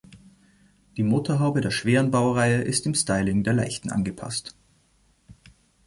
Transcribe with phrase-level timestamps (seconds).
[0.97, 4.55] Die Motorhaube der schweren Baureihe ist im Styling der leichten angepasst.